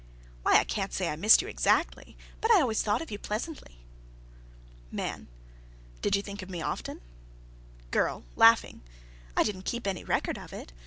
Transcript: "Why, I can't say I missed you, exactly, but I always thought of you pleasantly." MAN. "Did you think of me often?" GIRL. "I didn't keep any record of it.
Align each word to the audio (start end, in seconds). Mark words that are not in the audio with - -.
"Why, 0.41 0.55
I 0.57 0.63
can't 0.63 0.91
say 0.91 1.09
I 1.09 1.15
missed 1.15 1.43
you, 1.43 1.47
exactly, 1.47 2.17
but 2.41 2.49
I 2.49 2.59
always 2.61 2.81
thought 2.81 3.03
of 3.03 3.11
you 3.11 3.19
pleasantly." 3.19 3.85
MAN. 4.91 5.27
"Did 6.01 6.15
you 6.15 6.23
think 6.23 6.41
of 6.41 6.49
me 6.49 6.59
often?" 6.59 7.01
GIRL. 7.91 8.23
"I 8.41 9.43
didn't 9.43 9.65
keep 9.65 9.85
any 9.85 10.03
record 10.03 10.39
of 10.39 10.53
it. 10.53 10.73